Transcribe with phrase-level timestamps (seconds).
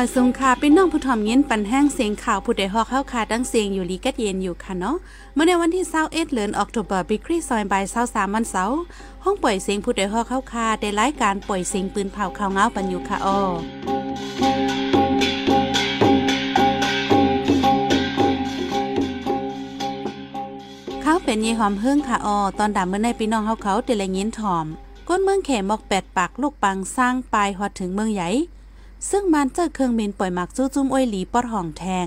[0.00, 4.96] อยสูงค่ะเป็นน้องผู้ถ่อมเย็นปันแห้งเสียงข่าวผู้ใดฮอกเข้าคาดังเสียงอยู่ลีกัดเย็นอยู่ค่ะเนาะ
[5.34, 8.78] เมื่อในวันที่21เดือนออกตุลาปีคริสต์ซอยบ่าย23วันเสาร์
[9.24, 13.40] ห้องปล่อยเสียงผู้ใดฮอกเข้าคาได้รายการปล่อยเสียงปืนเผาข่าวเงาปันอยู่ค่ะอ้อ
[21.02, 24.66] เขาเป็นยีหอมเฮิ่งค่ะออตอนดำเมื่อในพี่น้องเขาเขาเดลยินถอม
[25.08, 28.30] ก้นเมืองแขมอกแปดปากลูกปังสร้างปลายฮอดถึงเมืองใหญ่
[29.08, 32.06] ซึ่งมันเจอเครื่องบินปล่อยหมักจู้จุ้มอ้อยหลีปอดห่องแทง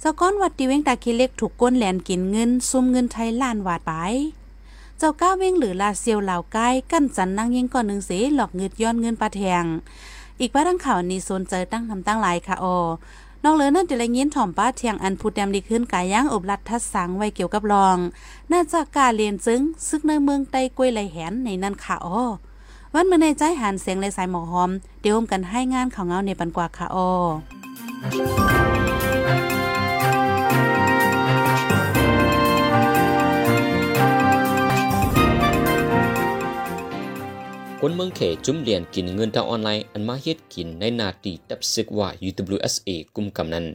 [0.00, 3.92] เจ้าก้อนวัดตีเว้งตาคิเล็กถูกก้นแหลนกินเงินซุ่มเงินไทยล้านวาดไป
[4.98, 9.64] เจ้าก้าเว้งหรือลาเซียวเหล่าใกล้กั้นจันนั่งยิงก่อนหนึ่งเสหลอกเงินย้อนเงินปลาแทง
[10.40, 12.78] อีกป้าทั้งข่าวนี้โซนเจอตั้งทำตั้งหลายค่ะออ
[13.44, 17.96] นอกเหลือนั่นเดลยินถ่อมป้าเทียงอันพูดแดมดีขึ้นกายย่างอบรัดทัดสังไว้เกี่ยวกับรอง
[18.52, 22.20] น่าจะกาเรียนจึงซึกในเมืองไต้กล้วยไหลแหนในนั่นค่ะออ
[22.96, 26.96] วันเมื่อในใจหันเสียงเลยสายหมอหอม เดี๋ยวมกันให้งานของเงาในปันกว่าค่ะอ
[37.80, 43.66] คนเมืองเขจุ้มเรียนกินเงินทางออนไลน์อันมาเฮ็ดกินในนาตีตับซึกว่า UWSA กุมกำนั้น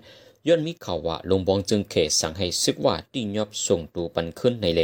[0.47, 4.81] ย้อนมีข่าวว่าลงบองจึงเขสั่งให้ซึกว่าตียอบส่งตัวปันขึ้นในเล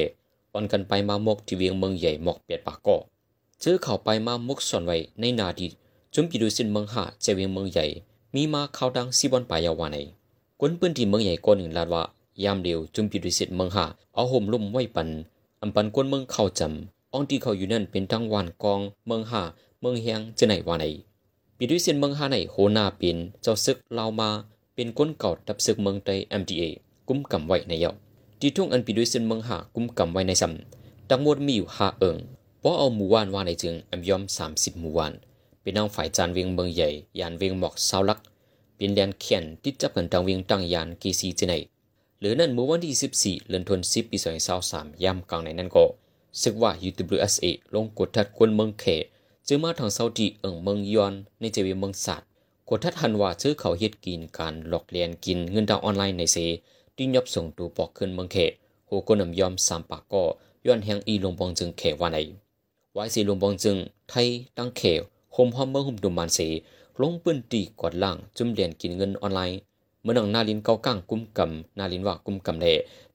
[0.53, 2.97] ออนกันไปมาหมกที่เวียงเมืองใหญ่หมอกเปียดปากก็
[3.65, 5.67] เจอเข้าไปมามุกซ่อนไว้ในนาดี
[6.13, 7.85] จมปีดูสินเมืองหาเจวียงเมืองใหญ่
[8.35, 9.97] มีมาเข้าดังสิบอนปายาวาใน
[10.59, 12.03] กวนปืนที่เมืองใหญ่ก้อนหนึ่งลาดว่า
[12.43, 15.09] ยามเดียวจมปีดูสินเมืองหาเอาห่มลุ่มไว้ปัน
[15.61, 19.41] อำปันกวนเมืองเข้าจำอองที่เขาอยู่นั่นเป็นทั้งวานกองเมืองหา
[19.81, 20.85] เมืองเฮียงจะไหนวาใน
[21.57, 24.29] ปีดูสินเมืองหาในโหนาเป็นเจ้าซึกลาวมา
[24.75, 26.09] เป็นก้นเก่าดับซึกเมืองไต
[26.41, 26.63] MDA
[27.07, 27.91] กุ้มกำไว้ในเยา
[28.39, 32.17] ที่ทุ่งอันปีดูสินเมืองหากุ้มกำไว้ในซ้ำดังหมดมีอยู่หาเอิง
[32.65, 35.13] พอเอาหมู่บ้านว่าในจึงอำยอมสามสิบหมู่บ้าน
[35.61, 38.19] เป็นน้องฝ่ายจานเวียงเมืองใหญ่ยานเวียงหมอกเสาลัก
[38.75, 41.53] เป็นแดนเขียนติดจับกันทางเวียงตั้งยานกีซีจีไน
[42.19, 45.85] หรือนั่นเมื่อวันที่สิบสี่เดือนธันวาคมปีสองพันสามย่ำกลางในนั้นก็
[46.41, 48.85] ซึกว่า UWSA ลงกดทัดคนเมืองเข
[49.47, 52.27] จึงมาทางเซาดีเอิงเมืองยอนในเจวีเมืองสัตว์
[52.69, 56.37] กดทัดหันว่าซื้อเขาเฮ็ดกินการหลอกเลียนกินเงินดาวออนไลน์ในเซ
[56.95, 58.37] ที่ยบส่งตัวปอกขึ้นเมืองเข
[58.87, 60.23] โหคนนำยอมสามปากก็
[60.65, 62.19] ย้อนแหงอีลงบองจึงเขว่าใน
[62.97, 63.77] วายสีลงบองจึง
[64.09, 64.27] ไทย
[64.57, 65.01] ตั้งเขว
[65.33, 66.47] โฮมฮอมเมือหุมดุมมันสี
[67.01, 69.57] ลงปืนตีกอดล่างจุ่มเหรียญกินเงินออนไลน์
[70.03, 72.67] เมื่อนังนาลินเกาก้างกุมกำนาลินว่ากุมกำเด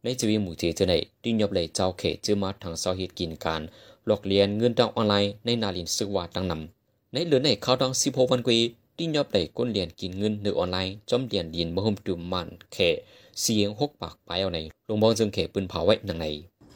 [0.03, 3.61] ในจีวีหมู่เจเจในดิ้นยบเลยเจ้าเขจื้อมาทางเสาเหตุกินการ
[4.07, 8.59] หลอกเลียนเงินดาวออนไลน์ในนาลินซึกว่าตั้งนำในเหลือในข่าวดังสิบหกวันกี
[8.99, 12.77] ดิ้นยบเลยก้นเรียนกินเงินในอออนไลน์จอมเรียนดินเมื่อหุมดุมมันเข
[13.41, 16.27] เสียงหกปากไปเอาในลงบองจึงเขปืนเผาไว้หนังใน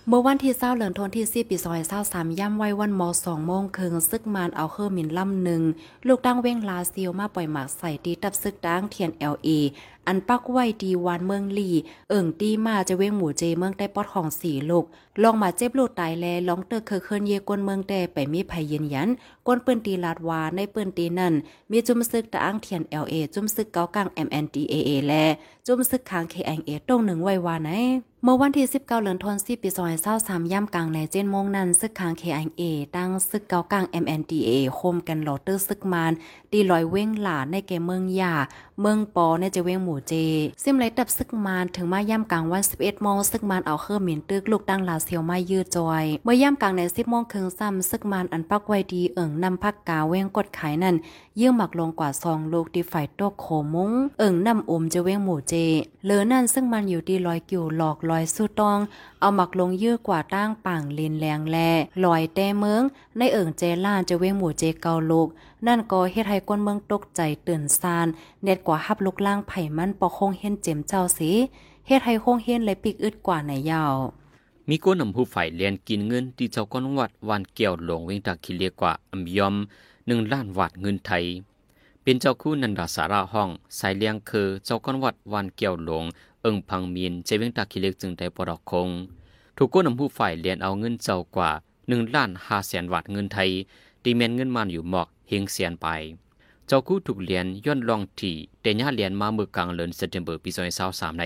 [0.09, 5.63] เมื่อวันที่เศร้าเหลือนทนที่ซีปีซอยเศร้าสามย่ำไว้วันมอสองโมงคืนซึกมานเอาเคอร์มินล่ำหนึ่ง
[6.07, 11.71] ลูกดังเว้งลาซิลมาปล่อยหมากใส่ดีตับซึกดังเทียนเอลเอันปักไว้ดีวานเมืองลี
[12.11, 14.85] เอิ่งตีมาจะเว้งหมู่เจเมืองได้ปอดของสีลูก
[15.23, 19.09] ลองมาเจ็บลูกตายแลลองเตอเคยเคลื่อนเยกวนเมืองแต่ไปมีภัยเย็นยัน
[19.47, 21.35] กวนปืนตีลาดวาในปืนตีนั่น
[21.71, 25.12] มีจุ่มซึกตะอ้างเทียนเอลเอจุ่มซึกเกากลาง MNDAA แล
[25.67, 27.71] จุ่มซึกค้าง KNA ตรงหนึ่งไว้วาไหน
[28.25, 29.69] เมื่อวันที่ 19 เดือนธันวาคมปี
[30.11, 32.62] 2023ย่ำกลางในเจนโมงนั้นซึกคาง KNA
[32.97, 36.12] ตั้งซึกเกากลาง MNDA โคมกันหลอเตอร์ซึกมาน
[36.53, 38.35] ตีลอยเว้งหลาในแก่เมืองยา
[38.81, 40.13] เมืองปอในจะเว้งหมูเจ
[40.63, 50.97] ซิมไลตับซึกมานถึงมาย่ำกลางวัน 11โมงซึกมานเอาเครื่องหมิ่นตึกลูกดังลาเซียวมายืดจอย เมื่อย่ำกลางใน10โมงครึ่งซ้ำซึกมานอันปักไว้ดีเอิ่งนำพักกาเว้งกดขายนั่น
[51.41, 55.54] ยื่อหมักลงกว่าซองลูกที่ฝ่ายโตโคมุงเอิ่งนำอมจะเว้งหมู่เจ
[56.04, 58.78] เหลือนั่นซึ่งมันอยู่ที่ลอยกิ่วหลอกลอยสู้ตอง
[59.20, 61.56] เอาหมักลงยื้อกว่าตั้งป่างลินแรงแล
[62.04, 62.82] ลอยแต่เมือง
[63.16, 65.28] ในเอิ่งเจล่านจะเว้งหมู่เจเกาลูก
[65.66, 68.06] นั่นก็เฮ็ดให้คนเมืองตกใจตื่นซาน
[68.43, 71.32] เน็ดกว่าฮับลุกล่างไผ่มันปอคงเห็นเจ็มเจ้าสิ
[71.87, 73.94] เฮ็ดให้คงเห็นเลยปิกอึดกว่าในยาว
[74.69, 79.55] มีก้นหนำผู้ฝ่ายเรียนกินเงินที่เจ้าก้อนวัดวันเกี่ยวหลงเวงตาคิเลียกว่าอัมยอม
[80.06, 81.25] หนึ่งล้านวัดเงินไทย
[82.02, 86.04] เป็นเจ้าคู่นันดาสาราห้อง สายเลียงคือเจ้าก้อนวัดวันเกี่ยวหลง
[86.43, 88.88] เอิงพังมีนเจเวงตาคิเลียกจึงได้ปลอกคง
[89.56, 91.50] ถูกก้นนำผู้ฝ่ายเรียนเอาเงินเจ้ากว่า
[91.88, 93.50] หนึ่งล้านห้าแสนวัดเงินไทย
[94.02, 95.87] ตีเมนเงินมันอยู่หมอกเฮงเสียนไป
[96.66, 101.25] เจ้าคู่ถูกเรียนย้อนลองที่แต่ญาเรียนมาเมื่อกลางเดือนเซปเทมเบอร์ปีสองพันสามใน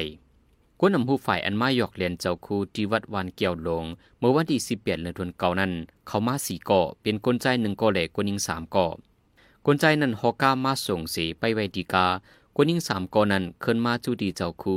[0.80, 3.84] กวนนำผู้ฝ่ายอันมาหยอกเรียนเจ้าคูที่วัดวานเกี่ยวลง
[4.18, 5.72] เมื่อวันที่สิบแปดเดือนธันวาคมนั้น
[6.06, 8.86] เขามาสี่ก่อเป็นกลใจหนึ่งก่อแหลกกวนยิงสามก่อ
[9.66, 12.06] กลใจนั้นฮอก้ามาส่งสีไปไวดีกา
[12.56, 14.76] กวนยิงสามก่อนั้นเคินมาจูดีเจ้าคู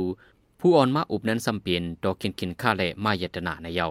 [0.60, 3.86] ผู้อ่อนมาอุบนั้นสัมเปียนดอกกินกินข้าและมายัตนาในเยา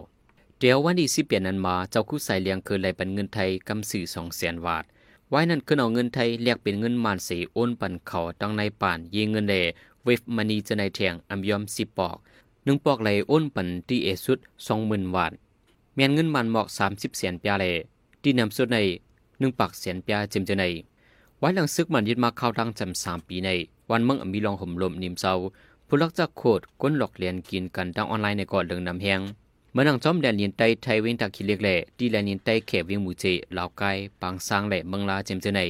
[0.59, 4.83] เดี๋ยววันที่สิบเปลี่ยนนั้นมาเจ้าคู่ใส่เลียงคือไหลเป็นเงินไทยกำสื่อสองแสนวาท
[5.29, 12.17] ไว้นั่นคือเอาเงินไทยเรียกเป็นเงินมานสีโอนปันเขาตั้งในป่านยีเงินเลเวฟมันีจะในแทงอัมยอมสิปอก
[12.65, 15.33] หนึ่งปอกไหลโอนปันที่เอสุดสองหมื่นวาน
[15.95, 17.65] เมียนเงินมันหมอกสามสิบเสียนปยาเล
[18.21, 18.77] ที่นำสุดใน
[19.39, 20.65] หนึ่งปักเสียนปยาจิมจะใน
[21.39, 23.49] ไว้หลังซึกมันยึดมาเข้าทางจำสามปีใน
[23.91, 25.33] วันเมืองมีลองห่มลมนิมเศร้า
[25.87, 29.21] ผู้ลักจักโคดก้นหลอกเลียนกินกันทางออนไลน์ในก่อนเรื่องนำแหง
[29.71, 33.25] เมื่อนังจอมแดนเลียนไตไทยเวงตาคิเล็กแหล่ที่แลนเลียนไตเขบเวียงมูเจ
[33.57, 33.83] ลาวไก
[34.21, 35.61] ปางสร้างแหล่เมืองลาเจมเจใน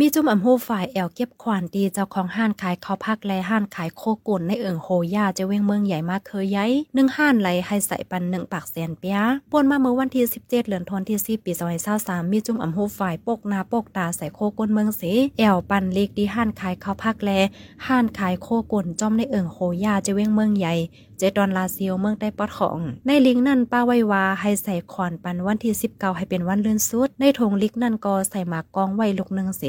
[0.00, 9.18] มีจุ่มอำหูฝ่ายแอลเก็บขวานตีเจ้าของห้านขายข้าวพักและห้านขายโคกุนในเอิงโฮย่าจะเว้งเมืองใหญ่มากเคยย้ายหนึ่งห้านไหลให้ใส่ปันหนึ่งปากแสนเปีย
[9.50, 11.52] ปวนมาเมื่อวันที่ 17 เดือนธันวาคมปี
[11.92, 15.02] 2023มีจุ่มอำหูฝ่ายปกนาปกตาใส่โคกุนเมืองเส
[15.38, 17.40] แอลปันเล็กดีห้านขายข้าวพักและ
[17.86, 20.74] ห้านขายโคกุนจอมในเอิงโฮย่าจะเว้งเมืองใหญ่
[21.22, 29.62] เจดอนลาซิโอเมืองได้ปอดของ ในลิงก์นั่นป้าไว้ว่าให้ใส่ขอนปันวันที่19ให้เป็นวันเลื่อนสุด ในทงลิกนั่นก็ใส่หมากกองไว้ลูกหนึ่งเส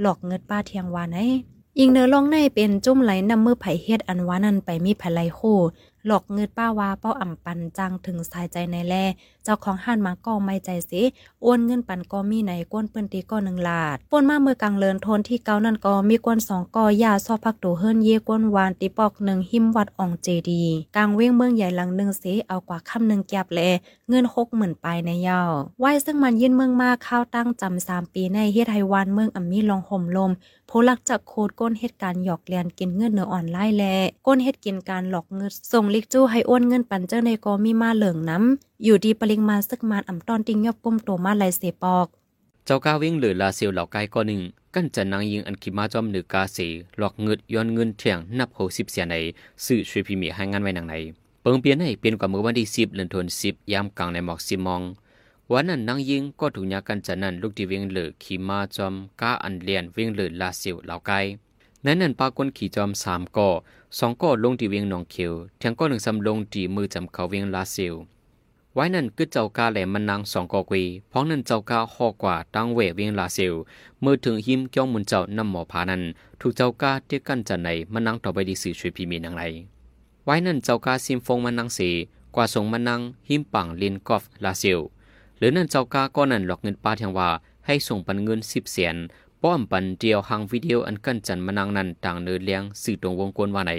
[0.00, 1.18] หลอกเงินป้าเทียงวานไหน
[1.78, 5.58] ยิงเนื้อลองในเป็นจุ่มไหลนำมือไผ่เฮ็ดอันวานันไปมีไผไหลคู่
[6.06, 8.94] หลอกเงินป้าวาเป้าอ่ำปันจังถึงสายใจในแล
[9.44, 11.02] เจ้าของห้านมาก็ไม่ใจสิ
[11.42, 20.62] โอนเงินปันก็มีในก้นเปิ้นตีก็หนึ่งลาดป่นมาเมื่อกลางเลินทนที่เกานั่นก็มีก้นสองกอยาซอพักตูเฮิรนเย่ก้นวานตีปอกหนึ่งหิมวัดอ่องเจดี
[20.96, 23.60] กลางเว้งเมืองใหญ่หลังหนึ่งสิเอากว่าคำหนึ่งแก็บแล
[24.08, 30.30] เงินหกหมื่นไปในยาวไว้ซึ่งมันยินเมืองมากข้าวตั้งจำสามปีในเฮ็ดไทวานเมืองอัมมีลองห่มลม
[30.70, 33.84] ผู้ลักจากโคดก้นเหตุการณ์หยอกเลียนกินเงินเนื้ออ่อนไล่แล
[34.26, 42.06] ก้นเหตุกินการหลอกเงินส่งลิกจู้ให้อ้วนเงินปันเจ้าในกอมีมาเหลืองน้ำ อยู่ดีปริงมาซึกมานอ่ำตอนติงยอบก้มโตมาลายเสปอก
[42.64, 44.40] เจ้าก้าวิ่งเหลือลาเซียวเหล่าไกก็หนึ่ง
[44.74, 46.58] กันจะนางยิงอันคิมาจอมหรือกาเส
[46.98, 49.14] หลอกเงินย้อนเงินเถียงนับโหสิบเสียใน
[49.64, 50.94] สื่อช่วยพิมีให้งานไว้หนังไหน
[51.42, 54.82] เปิงเปลี่ยนให้เปลี่ยนกว่าเมื่อวันที่สิบเดือนธันวาคมยามกลางในหมอกสิมอง
[55.52, 61.12] วันนั้นนางยิงก็ถูกยากันจะนั้นลูกที่วิ่งเหลือขีมาจอมก้าอันเลียนวิ่งเหลือลาเซียวเหล่าไก
[61.84, 63.48] นั้นนั้นปากคนขี่จอมสามก่อ
[63.98, 67.94] สองก่อลงที่เวียงหนองเขียวแทงก็หนึ่งสำลงที่มือจำเขาเวียงลาเซียว
[68.74, 73.54] ไว้นั่นคือเจ้ากาแหลมมันนางสองกอกวีพ้องนั่นเจ้ากาหอกว่าตั้งเวเวียงลาเซียว
[74.04, 76.02] มือถึงหิมจ้องมุนเจ้านำหมอพานั้น
[76.40, 79.42] ถูกเจ้ากาเทียกันจันในมันนางต่อไปดีสื่อช่วยพีมีนางไร
[80.24, 81.90] ไว้นั่นเจ้ากาซิมฟงมันนางสี
[82.34, 84.80] กว่าส่งมันนางหิมปังลินกอฟลาเซียว
[85.38, 87.28] หรือนั่นเจ้ากาก็นั่นหลอกเงินป้าเทียงว่า
[87.66, 88.96] ให้ส่งปันเงินสิบเสียน
[89.44, 93.72] ป้อมปันเดียวหางวิดีโออันกันจันมานางนั้นต่างเนื้อเลี้ยงสื่อตรงวงกลว่าไหน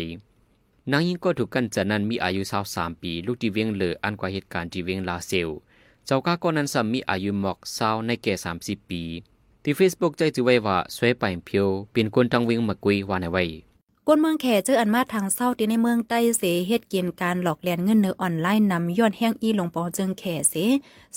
[0.91, 5.49] นางยิงก็ถูกกันจันนั้นมีอายุสาวสามปี ลูกที่เวียงเหลืออันกว่าเหตุการณ์ที่เวียงลาเซล
[6.05, 9.01] เจ้าก้าก็นั้นซ้ำมีอายุหมอกสาวในแก่สามสิบปี
[9.63, 13.43] ที่เฟซบุ๊กใจจือไว้ว่าสวยไปเพียวเป็นคนทางเวียงมากุยว่าในไว้
[14.15, 20.53] นเมืองแขเจออันมาทางเศร้าที่ในเมืองใต้เสเฮ็ดเกียนการหลอกเลียนเงินเนื้อออนไลน์นำย้อนแห้งอีหลงปอจึงแขเส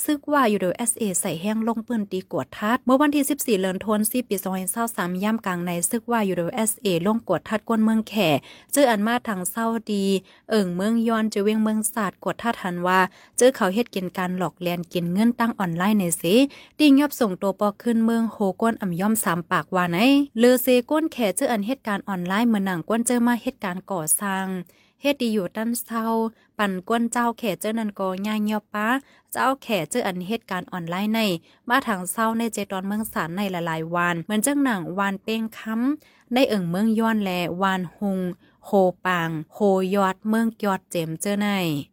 [0.05, 4.37] ซึกว่าอยู่โดย SA ใส่แห้งลงปืนตีกวดทัดเมื่อวันที่ 14เดือนธันวาคมปี
[4.81, 8.14] 2023ย่ำกลางในซึกว่าอยู่โดย SA ลงกวดทัดก้นเมืองแข
[8.73, 10.05] เจออันมาทางเศร้าดี
[10.50, 13.00] เอิ่งเมืองย้อนจะเวียงเมืองศาสตร์กวดทัดทันว่า
[13.38, 16.23] เจอเขาเฮ็ดเกียนการหลอกเลียนกินเงินตั้งออนไลน์ในเส
[16.79, 19.99] ติงยอบส่งตัวปอขึ้นเมืองโฮก้นอ่ำย่อม3ปากว่าไหน
[20.38, 24.46] เลอเซก้นแขเจออันเหตุการณ์ออนไลน์เมื่อหนังกวนเจอมาเหตุการณ์ก่อสร้าง
[25.00, 26.06] เฮ็ดดีอยู่ตั้นเศร้า
[26.59, 28.87] ปั่นกวนเจ้าแขเจ้านันก็ย่ายเงียบป้า
[29.33, 31.20] เจ้าแขเจออันเหตุการณ์ออนไลน์ใน
[31.69, 37.31] มาทางเศร้าในเจตอนเมืองสารในหลายๆวัน เหมือนเจังหนังวานเป้งค้ำในเอิงเมืองย้อนแล
[37.63, 38.20] วานหุง
[38.67, 38.70] โฮ
[39.06, 39.58] ปางโฮ
[39.94, 41.49] ยอดเมืองยอดเจมเจอใน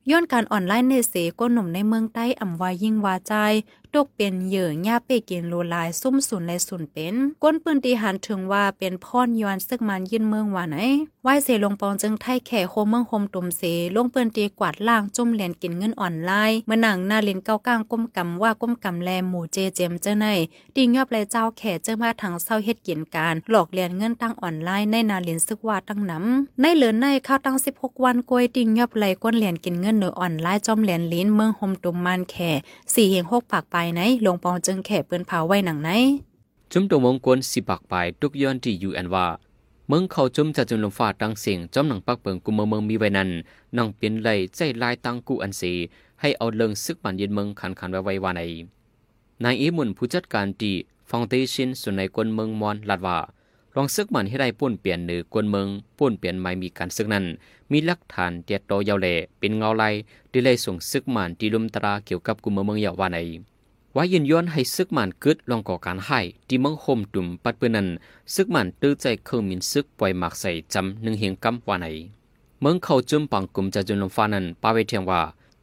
[0.09, 3.33] ย้อนการออนไลน์ในเสก้นหนุ่มในเมืองใต้อ่ำวายิ่งวาใจ
[3.93, 10.77] ตกเป็นเหยื่อย่าเปกินโลลายซุ่มสุนและสุนเป็น ก้นปืนตีหันถึงว่าเป็นพ่อนยอนซึกมันยินเมืองว่าไหน
[11.23, 13.61] ไหวเสลงปองจึงไทยแข่โคเมืองโฮมตุ่มเส
[13.95, 20.27] ลงปืนตีกวาดล่างจุ่มเหรียญกินเงินอ่อนไลน์เมื่อหนังหน้าลินเก้าก้างก้มกำว่าก้มกำแลหมู่เจเจมเจ้าใน
[20.75, 32.51] ติงยอบเลยเจ้าแข่เจ้ามาทางเศร้าเฮ็ดกินการ หลอกเรียนเงินตั้งอ่อนไลน์ในนาลินซึกว่าตั้งน้ำในเหลือในข้าวตั้ง 16 วันกวยติงยอบเลยก้นเหรียญกินเงินเหนือออนไลน์จอมเหรียญลิ้นเมืองโฮมตุมมันแข่
[32.93, 35.89] สี่เฮงหกปากไปไหนลงปองจึงแข่เปิ้นเผาไว้หนังไหน
[36.71, 39.27] จุมตรงมงกลสิปักไปทุกย้อนที่ยูแอนว่า
[39.93, 43.29] เมืองเขาจุมจะจุมลมฟ้าตังเสียงจอมหนังปักเปิงกุมเมืองมีไว้นั้น
[43.77, 45.73] นังเปลี่ยนไหลใจลายตังกูอันสี
[46.21, 48.41] ให้เอาเลิงซึกมันเย็นเมืองขันขันไว้ไว้ว่าใน
[49.43, 50.73] นายเอมุนผู้จัดการดี
[51.09, 53.17] ฟองเตชินส่วนในกวนเมืองมอนลาดว่า
[53.75, 55.67] ลองซึกมันให้ได้ป่นเปลี่ยนหรือกวนเมือง
[55.97, 57.25] ป่นเปลี่ยนไม่มีการซึกนั้น
[57.71, 59.93] มีหลักฐานเตียโตยาวแหล่เป็นเงาลาย
[60.31, 63.19] ที่เลยส่งซึกมันที่ลุมตราเกี่ยวกับกุมเมืองยาวว่าใน
[63.95, 67.87] ว่ายินย้อนให้ซึกมันกึดลองก่อการให้ที่เมืองโฮมตุ่มปัดเปืนนั้น
[68.33, 71.87] ซึกมันตื้อใจเครื่องมินซึกปล่อยหมากใส่จำหนึ่งเฮียงกำว่าไหน
[72.61, 75.21] เมืองเขาจุ่มปังกลุ่มจะจุนลมฟ้านั้นปาเวเทียงว่า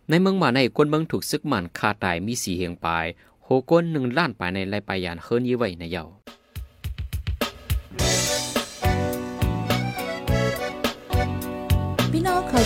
[0.09, 3.07] ในเมืองมาในคนเมืองถูกซึกมันฆ่าตายมีสีเฮียงปลาย
[3.45, 6.05] โฮก้นหนึ่งล้านปลายในไรปลายยานเฮิรนยี่ไว้ในเยา้า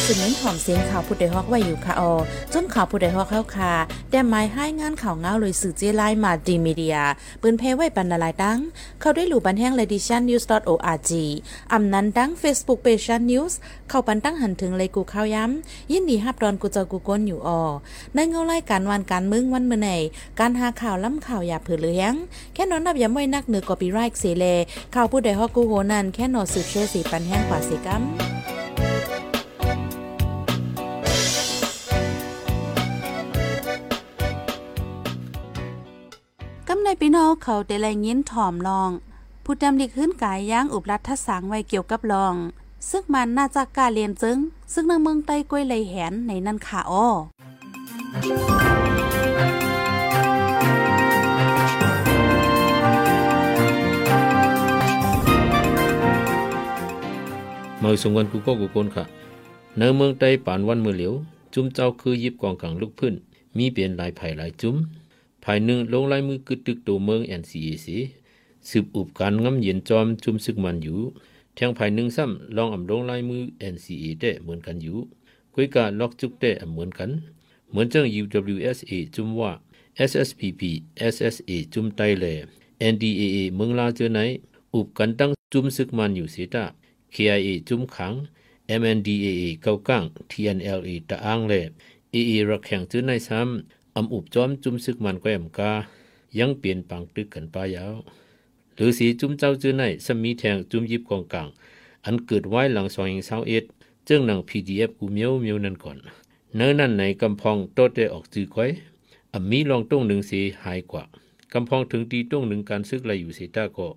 [0.07, 2.13] สืบเน้นหอมเสียงข่าวผู้ใดฮอกไว้อยู่ค่ะออ
[2.53, 3.73] จนข่าวผู้ใดฮอกเข้าค่ะ
[4.11, 6.99] แต่หมายให้งานข่าวเงาเลยสื่อเจไลมาดีมีเดีย
[7.43, 8.59] ปืนเพไว้บรรณาลายดัง
[9.01, 11.11] เข้าได้หลู่บันแห้ง ledition news org
[11.73, 13.53] อำนั้นดัง Facebook page news
[13.89, 17.63] เข้าปันตั้งหันถึงเลยกูข้าวย้ำยินดีฮับดอนกูเจอกูก้นอยู่ออ
[18.15, 19.91] ในเงาไล่การวันการมึงวันเมื่อไหน
[20.41, 22.15] การหาข่าวล้ำข่าวอย่าเผือเลี้ยง
[22.55, 24.45] แค่นอนนับย้ำไว้นักเหนือกอปีไรค์เสเล
[24.95, 28.05] ข่าวผู้ใดฮอกกูโหนันแค่นอสืบเชื่อสีปันแห้งกว่าสีกัม
[36.93, 38.91] กำในพี่น้อเขาได้แลยินถ่อมลอง
[39.45, 42.35] ผู้ดำลิขึ้นกายย่างอุบรัฐสังไว้เกี่ยวกับลอง
[42.91, 44.39] ซึ่งมันน่าจะกาเรียนจึง
[44.73, 47.09] ซึ่งในเมืองใต้กล้วยไหลแหนในนั่นค่ะอ้อ
[57.81, 59.05] เมื่อสงวันกูก็กูโกนค่ะ
[59.77, 61.15] เนื้อเมืองใต้ปานวันมือเหลียว
[61.55, 63.15] จุ้มเจ้าคือยิบกองกลางลูกพื้น
[63.59, 64.77] มีเปลี่ยนหลายไผ่หลายจุ้ม
[65.45, 67.87] ภายหนึ่งลงลายมือกึดตึกตัวเมือง NCAC
[68.69, 71.01] สืบอุบการงำเย็นจอมจุ้มซึกมันอยู่
[71.55, 74.99] แทงภายหนึ่งซ้ำลองอำลงลายมือ NCA ได้เหมือนกันอยู่
[75.55, 77.11] กุยกาล็อกจุกได้เหมือนกัน
[77.71, 79.53] เหมือนเจ้า UWSA จุ้มว่า
[80.11, 80.63] SSPP
[81.15, 82.27] SSA จุ้มไตแล
[82.93, 84.21] NDAA เมืองลาเจอไหน
[84.75, 86.65] อุบกันตั้งจุ้มซึกมันอยู่เสียตา
[87.15, 88.13] KIA จุ้มขัง
[88.81, 91.55] MNDAA เกากัง TNLA ตะอ้างเล
[92.15, 95.73] AA รักแข่งจื้อในซ้ำ อำอุบจอมจุ้มซึกมันแก้มกา
[96.39, 97.95] ยังเปลี่ยนปังตึกกันปายาว
[98.75, 101.49] หรือสีจุ้มเจ้าจื้อในสมีแทงจุ้มยิบกองกลาง
[102.05, 103.65] อันเกิดไว้หลังซอยยิงเศร้าเอ็ด
[104.07, 105.99] เจ้งหนัง PDF กูเมียวเมียวนั่นก่อน
[106.57, 108.71] เนื้อนั่นในกำพองโตได้ออกจื้อก้อย
[109.35, 111.05] อำมีลองต้งหนึ่งสีหายกว่า
[111.53, 113.89] กำพองถึงตีต้งหนึ่งการซึกไหลอยู่เสีตาก็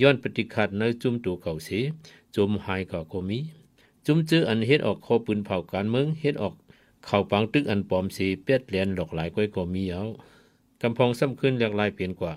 [0.00, 1.80] ย้อนปฏิคัดเนื้อจุ้มตัวเก่าเสี
[2.34, 3.38] จมหายก็ก็มี
[4.06, 6.54] จุมจื้ออันเฮ็ดออกคอปืนเผาการเมืองเฮ็ดออก
[7.06, 10.04] เข้าปังตึกอันปลอมสีเปียดเหรียญหลอกหลายก้อยก็มีเอา
[10.82, 12.32] กำพองซ้ำขึ้นหลากหลายเปลี่ยนกว่า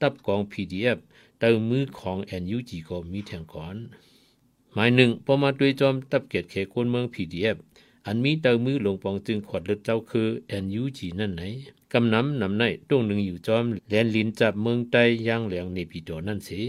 [0.00, 0.98] ตับกอง PDF
[1.40, 3.76] เติมมือของ NUG ก็มีแทงก่อน
[4.74, 7.56] หมายหนึ่งพอมาด้วยจอมตับเกียรติเขคนเมือง PDF
[8.06, 10.28] อันมีเติมมือลงปองจึงขอดเลือดเจ้าคือ
[10.64, 11.42] NUG นั่นไหน
[11.92, 16.60] กำนำนำในตรงหนึ่งอยู่จอมแหลนลินจับเมืองใต้ย่างเหลียงในปีโดนั่นสิ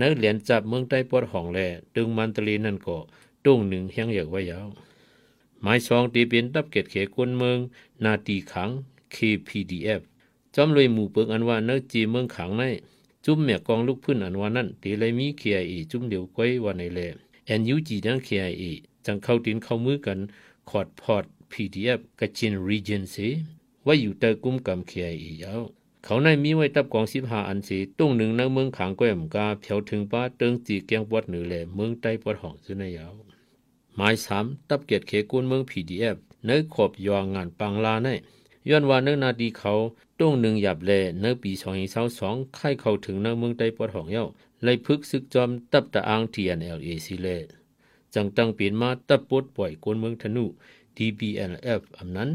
[0.00, 1.58] นื้อเหรียญจับเมืองใต้ปอดห้องแล
[1.94, 2.96] ตึงมันตะลีนั่นก็
[3.44, 4.68] ตรงหนึ่งแห้งอยากไว้ยาว
[5.62, 7.58] หมายสองตีเป็นตับเกตเขกวนเมือง
[8.04, 8.70] นาตีขัง
[9.14, 10.02] KPDF
[10.54, 12.64] จอมเลยหมู่เปิงอันว่าเนื้อจีเมืองขังใน
[13.24, 17.00] จุ่มแม่กองลูกพื้นอันว่านั่นตีเลยมี KIA จุ่มเดียวก้อยว่าในแล
[17.60, 18.64] NUG นั่ง KIA
[19.06, 20.18] จังเข้าดินเข้ามือกัน
[20.70, 23.28] ขอดพอด PDF กระชิน Regency
[23.86, 25.62] ว่าอยู่แต่กุมกำ KIA ยาว
[26.04, 33.12] เขาในมีไว้ตับกองสิบหาอันสีตุ้งหนึ่งในเมืองขางก้อยมกาเพียวถึงป้าเติงจีเกียงปวดเหนือแหลเมืองใต้ปวดห้องซึ่งในยาว
[33.96, 38.08] หมายสามตับเกียรติเขกุนเมือง PDF ในขอบยองงานปังลาใน
[38.68, 39.72] ย้อนว่าเนื้อนาดีเขา
[40.18, 44.24] ตุ้งหนึ่งหยับแลเนื้อปีสองสองสองไข่เข้าถึงในเมืองใต้ปวดหองเย้า
[44.62, 47.28] เลยพึกซึกจอมตับตะอาง TNLA สิเล
[48.14, 50.44] จังตั้งเปลี่ยนมาตับปดปล่อยกวนเมืองธนู
[50.96, 52.28] DPLF อำนั้น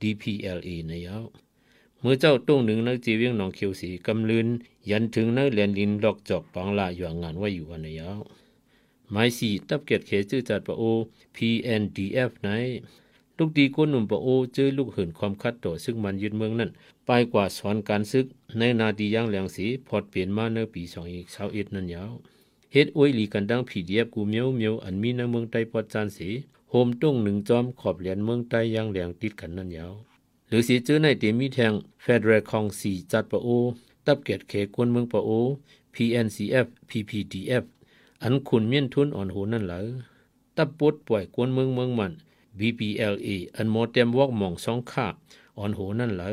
[0.00, 1.26] DPLA ในยาว
[2.00, 4.46] เมื่อเจ้าต้งหนึ่งนักจีเวียงหนองเขียวสีกำลืน
[4.90, 8.20] ยันถึงนักเรียนลินลอกจอกปังลาอยู่งานไว้อยู่วันยาว
[9.12, 10.82] หมายสี่ตับเกียรติเขจื้อจัดปะโอ
[11.36, 12.48] PNDF ใน
[13.38, 16.70] ลูกดีก้นหนุ่มปะโอเจอลูกเหินความคัดต่อซึ่งมันยึดเมืองนั้น
[17.06, 18.26] ไปกว่าสอนการซึก
[18.58, 22.12] ในนาดีย่างแหลงสีพอดเปลี่ยนมาในปีสองอีกเช้าเอ็ดนั่นยาว
[22.72, 26.28] เฮ็ดอวยลีกันดัง PDF กูเมียวเมียวอันมีในเมืองใต้ปอดจานสี
[26.70, 29.92] โฮมต้งหนึ่งจอมขอบเหรียญเมืองใต้ย่างแหลงติดกันนั่นยาว
[30.48, 31.72] หรือสีเจอในเตมีแทง
[32.02, 33.48] เฟดเรคองสีจัดปะโอ
[34.06, 35.30] ตับเกตเขกวนเมืองปะโอ
[35.94, 37.64] PNCF PPDF
[38.22, 39.80] อันคุณเมียนทุนอ่อนโหนั่นเหลอ
[40.56, 42.12] ตับปดป่วยกวนเมืองเมืองมัน
[42.58, 45.06] BPLA อันโมเต็มวอกหมองสองค่า
[45.58, 46.30] อ่อนโหนั่นเหลอ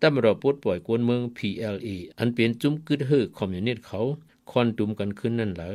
[0.00, 4.00] ตับรอปดป่วยกวนเมือง PLA อันเป็นจุ้มกึดเฮอคอมมิวนิสต์เขา
[4.50, 5.70] คอนตุมกันขึ้นนั่นเหลอ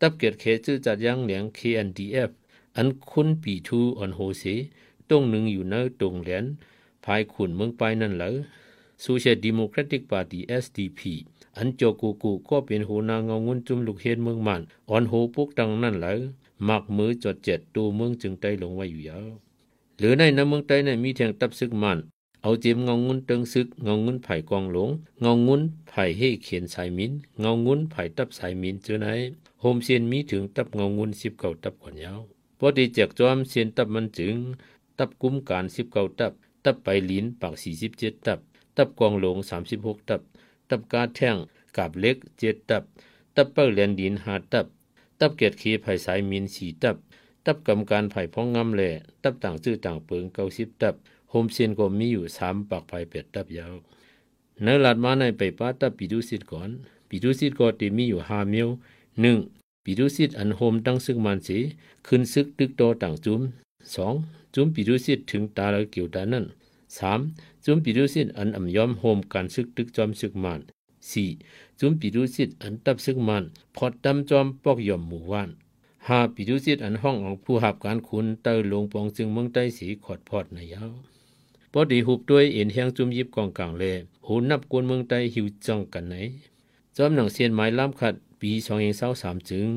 [0.00, 2.30] ตับเกตเขจื้อจัดย่างเหลียง KNDF
[2.76, 4.44] อันคุณปีทูอ่อนโหเส
[5.08, 6.44] ตรงหนึ่งอยู่ในตรงเหรียญ
[7.04, 8.30] ภายขุนเมืองไปนั่นเหรอ
[9.04, 11.00] Social Democratic Party SDP
[11.58, 16.14] อันโจกูกูก็เป็นหัวหนางเงางุนจุมลูกเฮ็ดเมืองมันอ่อนโหปุกดังนั่นเหรอ
[16.68, 19.28] มักมือจดเจ็ดตูเมืองจึงไต้ลงไว้อยู่ยาว
[19.98, 21.98] หรือในน้ำเมืองไต้ในมีแทงตับซึกมัน
[22.42, 24.90] เอาเจียมเงางุนเติงซึกเงางุนไผ่กองหลง
[25.22, 29.06] เงางุนไผ่เฮเขียนสายมินเงางุนไผ่ตับสายมินเจอไหน
[29.60, 32.20] โฮมเซียนมีถึงตับเงางุนสิบเก่าตับก่อนยาว
[32.58, 34.36] พอดีแจกจอมเซียนตับมันจึง
[34.98, 36.32] ตับกุ้มการสิบเก้าตับ
[36.64, 38.38] ตับไปลิ้นปากสี่สิบเจ็ดตับ
[38.76, 39.36] ตับกองหลง
[39.72, 40.20] 36ตับ
[40.70, 41.36] ตับกาแท่ง
[41.76, 42.82] กาบเล็ก7ตับ
[43.36, 44.66] ตับเปิ้ลแลนดิน5ตับ
[45.20, 46.96] ตับเกียรติขีไผ่สายมิน4ตับ
[47.46, 48.90] ตับกรรมการไผ่พ้องงำแหล่
[49.22, 50.94] ตับต่างชื่อต่างเปิง90ตับ
[51.30, 53.74] โฮมเซียนก็มีอยู่3ปากไผ่เป็ดตับยาว
[54.62, 56.70] ในหลาดมาในไปป้าตับปีดูสิทก่อน
[57.08, 58.68] ปีดูสิทก็ตีมีอยู่5มิว
[59.26, 61.58] 1ปีดูสิทอันโฮมตั้งซึกมันสี
[62.06, 63.40] ขึ้นซึกตึกโตต่างจุม
[63.96, 66.44] 2จุมปีดูสิทถึงตาละเกี่ยวตานั้น
[67.00, 67.64] 3.
[67.64, 70.60] จุมปีดูสิทธิ์อันอำยอมโฮมการซึกตึกจอมซึกมัน
[71.20, 71.78] 4.
[71.80, 73.44] จุมปีดูสิทธิ์อันตับซึกมัน
[73.76, 75.50] พอดตำจอมปอกยอมหมู่ว่าน
[76.08, 80.92] หาปีดูสิทธิ์อันห้องของผู้หับการคุณเตอลงปองจึงเมืองใต้สีขอดพอดในยาว
[81.72, 83.84] ปอดีหุบด้วยเอ็นแหงจุมยิบกองกลางเล
[84.26, 86.14] หูนับกวนเมืองใต้หิวจังกันไหน
[86.96, 89.68] จอมหนังเสียนไม้ล้ำขัดปีสองเองเศร้าสามจึง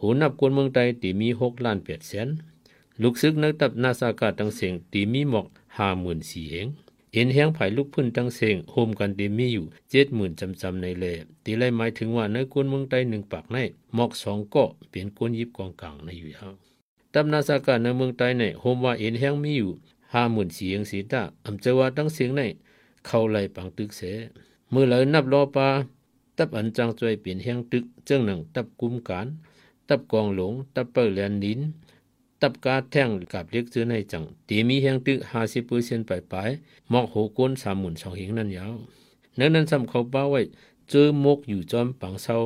[0.00, 2.28] หูนับกวนเมืองใต้ตีมีหกล้านเปียดแสน
[3.02, 5.46] ลูกซึกนักตับนาซากาตังเสียงตีมีหมอก
[5.78, 6.68] ห้าหมื่นสี่เอง
[7.12, 11.12] เอ็นแห้งไผ่ลูกพื้นตั้งเสียงโฮมกันตีมีอยู่เจ็ดหมื่นจำจำในเล่
[11.44, 13.56] ตีไรหมายถึงว่าในกวนเมืองใต้หนึ่งปากใน
[13.94, 16.52] หมอกสองเกาะเป็นกวนยิบกองกลางในอยู่ยาว
[17.12, 19.70] ตับนาซากาในเมืองใต้ในโฮมว่าเอ็นแห้งมีอยู่
[20.14, 22.42] ห้าหมื่นสี่เองสีตาอำเจว่าตั้งเสียงใน
[23.06, 24.02] เข้าไล่ปังตึกเส
[24.70, 25.68] เมื่อเลยนับรอปลา
[26.38, 29.26] ตับอันจังจวยเปลี่ยนแห้งตึกเจ้งหนังตับกุมการ
[29.88, 31.60] ตับกองหลงตับเปิลแลนดิน
[32.44, 36.34] ตับกาแท่งกับเล็กเจอในจังตีมีแหงตึกห้าสิบเปอร์เซ็นต์ไปไป
[36.90, 38.74] หมอกหก้นสามหมื่นสองหงนั่นยาว
[39.38, 40.40] นั้นนั้นซ้ำเขาป้าไว้
[40.90, 42.36] เจอมกอยู่จอมปังเศร้า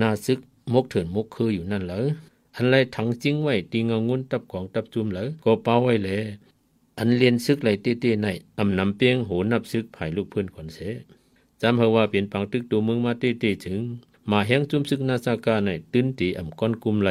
[0.00, 0.38] นาซึก
[0.74, 2.00] มกเถินมกคืออยู่นั่นเหรอ
[2.56, 6.20] อันไรถังจิ้งไว้ตีเงางุนตับของตับจุมเหรอก็เป้าไว้เลย
[6.98, 10.78] อันเรียนซึกไหลเต้ๆในอำนำเปียงโหนับซึกภายลูกเพื่อนคนเส
[11.60, 13.80] จำเฮาว่าเป็นปังตึกตัวเมืองมาเต้ๆถึง
[14.30, 17.10] มาแห้งจุมซึกนาซากาในตื้นตีอำก้อนกุมไหล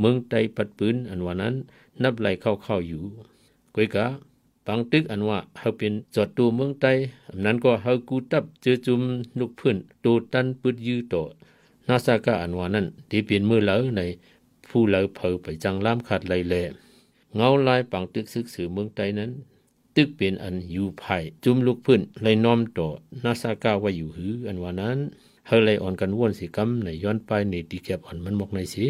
[0.00, 1.54] เมืองไตปัดปืนอันว่านั้น
[2.04, 3.02] นับไหลเข้าๆอยู่
[3.74, 4.06] กวยกะ
[4.66, 6.86] ปังตึกอันว่าเฮาเป็นจอดตัวเมืองไต
[7.30, 9.00] อำนั้นก็เฮากูตับเจอจุม
[9.38, 11.14] ลูกพื่นตูตันปึดยือโต
[11.88, 14.00] นาซากาอันว่านั้นที่เป็นมือเหลอใน
[14.68, 16.54] ผู้เหลอเผอไปจังล้ามขาดไหลแล
[17.36, 19.30] เงาลายปังตึกซึกสือเมืองไตนั้น
[19.96, 22.88] ตึกเป็นอันอยู่ภายจุมลูกพื้นเลน้อมต่อ
[23.24, 24.98] นาซากาว่าอยู่หืออันว่านั้น
[25.46, 28.84] เฮาเลยอ่อนกันว่นสิกำในย้อนไปในตีแก็บอ่อนมันหมกในสิ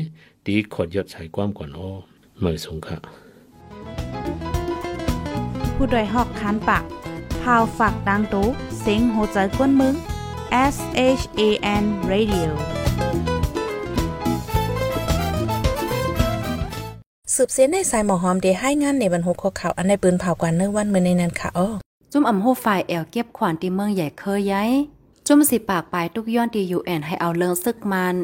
[0.47, 1.91] ตีขอดยอดใส่ความก่อนอ้อ
[2.43, 2.97] เมื่อสงค่ะ
[5.75, 6.85] ผู้ดยหอกคานปาก
[7.43, 8.47] พาวฝากดังตู้
[8.81, 9.95] เซ็งโหใจกวนมึง
[10.75, 10.77] S
[11.21, 11.43] H A
[11.83, 12.51] N Radio
[17.35, 21.69] สืบเสียนในสายหมอหอมเดให้งานในบรรหุกข่าวอันในปืนเผากว่าเนื้อวันเมื่อในนั้นค่ะอ้อ
[22.13, 24.71] จุ่มอ่ำโฮฝ่ายแอลเก็บขวานที่เมืองใหญ่เคยย้าย
[25.27, 28.17] จุ่มสิปากปลายทุกย้อนที่ยูแอนให้เอาเลิงซึกมัน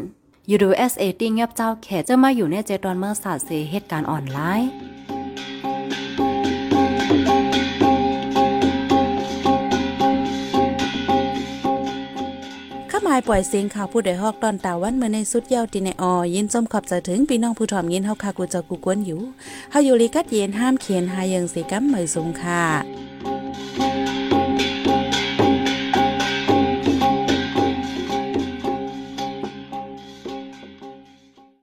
[0.51, 4.71] ยูดูเอสเอติ้งเงียบเจ้าแขจะมาอยู่ในเจตอนเมื่อศาสตร์เสเหตุการณ์ออนไลน์
[12.91, 19.21] ข้ามายปล่อยเสียงข่าวผู้ใดฮอกตอนตาวันเมื่อในสุดเยาวตีในออยินจมขอบใจถึงพี่น้องผู้ถ่อมยินเฮาคากูเจะกูกวนอยู่
[19.71, 23.08] เฮาอยู่ลีกัดเย็นห้ามเขียนหายังสิกัมเหมยสงค่ะ